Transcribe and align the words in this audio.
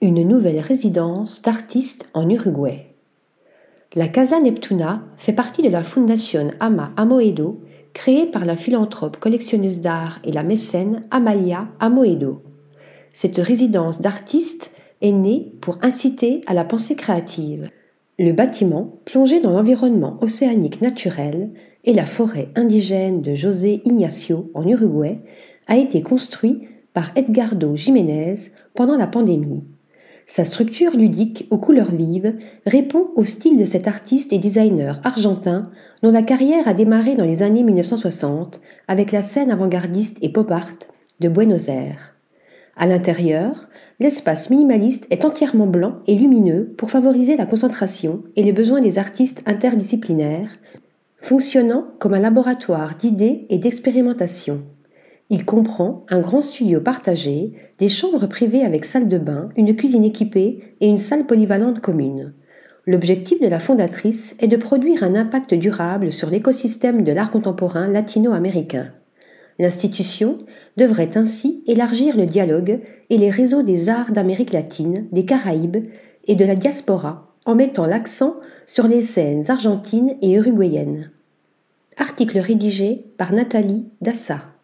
une 0.00 0.22
nouvelle 0.22 0.60
résidence 0.60 1.42
d'artistes 1.42 2.06
en 2.14 2.28
Uruguay. 2.28 2.94
La 3.96 4.06
Casa 4.06 4.38
Neptuna 4.38 5.02
fait 5.16 5.32
partie 5.32 5.62
de 5.62 5.70
la 5.70 5.82
Fundación 5.82 6.52
Ama 6.60 6.92
Amoedo, 6.96 7.60
créée 7.94 8.26
par 8.26 8.44
la 8.44 8.56
philanthrope 8.56 9.16
collectionneuse 9.16 9.80
d'art 9.80 10.20
et 10.22 10.30
la 10.30 10.44
mécène 10.44 11.02
Amalia 11.10 11.66
Amoedo. 11.80 12.42
Cette 13.12 13.38
résidence 13.38 14.00
d'artistes 14.00 14.70
est 15.00 15.10
née 15.10 15.52
pour 15.60 15.78
inciter 15.82 16.42
à 16.46 16.54
la 16.54 16.64
pensée 16.64 16.94
créative. 16.94 17.68
Le 18.20 18.30
bâtiment, 18.30 19.00
plongé 19.04 19.40
dans 19.40 19.52
l'environnement 19.52 20.18
océanique 20.20 20.80
naturel 20.80 21.50
et 21.82 21.92
la 21.92 22.06
forêt 22.06 22.50
indigène 22.54 23.20
de 23.20 23.34
José 23.34 23.82
Ignacio 23.84 24.52
en 24.54 24.64
Uruguay, 24.64 25.18
a 25.66 25.76
été 25.76 26.02
construit 26.02 26.68
par 26.92 27.10
Edgardo 27.16 27.74
Jiménez 27.74 28.34
pendant 28.74 28.96
la 28.96 29.08
pandémie. 29.08 29.64
Sa 30.30 30.44
structure 30.44 30.94
ludique 30.94 31.46
aux 31.48 31.56
couleurs 31.56 31.90
vives 31.90 32.34
répond 32.66 33.08
au 33.16 33.24
style 33.24 33.56
de 33.56 33.64
cet 33.64 33.88
artiste 33.88 34.30
et 34.30 34.36
designer 34.36 35.00
argentin 35.02 35.70
dont 36.02 36.10
la 36.10 36.20
carrière 36.20 36.68
a 36.68 36.74
démarré 36.74 37.14
dans 37.14 37.24
les 37.24 37.42
années 37.42 37.62
1960 37.62 38.60
avec 38.88 39.10
la 39.10 39.22
scène 39.22 39.50
avant-gardiste 39.50 40.18
et 40.20 40.28
pop 40.28 40.50
art 40.50 40.74
de 41.20 41.30
Buenos 41.30 41.68
Aires. 41.68 42.14
À 42.76 42.86
l'intérieur, 42.86 43.70
l'espace 44.00 44.50
minimaliste 44.50 45.06
est 45.08 45.24
entièrement 45.24 45.66
blanc 45.66 46.00
et 46.06 46.14
lumineux 46.14 46.74
pour 46.76 46.90
favoriser 46.90 47.38
la 47.38 47.46
concentration 47.46 48.22
et 48.36 48.42
les 48.42 48.52
besoins 48.52 48.82
des 48.82 48.98
artistes 48.98 49.42
interdisciplinaires, 49.46 50.50
fonctionnant 51.16 51.86
comme 51.98 52.12
un 52.12 52.20
laboratoire 52.20 52.96
d'idées 52.96 53.46
et 53.48 53.56
d'expérimentation. 53.56 54.62
Il 55.30 55.44
comprend 55.44 56.06
un 56.08 56.20
grand 56.20 56.40
studio 56.40 56.80
partagé, 56.80 57.52
des 57.78 57.90
chambres 57.90 58.26
privées 58.26 58.62
avec 58.62 58.86
salle 58.86 59.08
de 59.08 59.18
bain, 59.18 59.50
une 59.56 59.76
cuisine 59.76 60.04
équipée 60.04 60.74
et 60.80 60.86
une 60.86 60.96
salle 60.96 61.26
polyvalente 61.26 61.80
commune. 61.80 62.32
L'objectif 62.86 63.38
de 63.38 63.46
la 63.46 63.58
fondatrice 63.58 64.34
est 64.40 64.46
de 64.48 64.56
produire 64.56 65.02
un 65.02 65.14
impact 65.14 65.52
durable 65.52 66.12
sur 66.12 66.30
l'écosystème 66.30 67.04
de 67.04 67.12
l'art 67.12 67.30
contemporain 67.30 67.88
latino-américain. 67.88 68.92
L'institution 69.58 70.38
devrait 70.78 71.18
ainsi 71.18 71.62
élargir 71.66 72.16
le 72.16 72.24
dialogue 72.24 72.78
et 73.10 73.18
les 73.18 73.30
réseaux 73.30 73.62
des 73.62 73.90
arts 73.90 74.12
d'Amérique 74.12 74.54
latine, 74.54 75.08
des 75.12 75.26
Caraïbes 75.26 75.88
et 76.26 76.36
de 76.36 76.44
la 76.46 76.54
diaspora 76.54 77.34
en 77.44 77.54
mettant 77.54 77.86
l'accent 77.86 78.36
sur 78.64 78.88
les 78.88 79.02
scènes 79.02 79.50
argentines 79.50 80.14
et 80.22 80.32
uruguayennes. 80.32 81.10
Article 81.98 82.38
rédigé 82.38 83.04
par 83.18 83.32
Nathalie 83.32 83.86
Dassa. 84.00 84.57